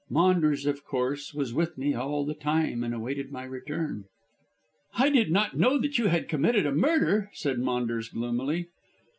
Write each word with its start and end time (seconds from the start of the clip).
Maunders, 0.09 0.65
of 0.65 0.83
course, 0.83 1.31
was 1.31 1.53
with 1.53 1.77
me 1.77 1.93
all 1.93 2.25
the 2.25 2.33
time, 2.33 2.83
and 2.83 2.91
awaited 2.91 3.31
my 3.31 3.43
return." 3.43 4.05
"I 4.95 5.09
did 5.11 5.29
not 5.31 5.55
know 5.59 5.77
that 5.77 5.99
you 5.99 6.07
had 6.07 6.27
committed 6.27 6.65
a 6.65 6.71
murder," 6.73 7.29
said 7.33 7.59
Maunders 7.59 8.09
gloomily. 8.09 8.69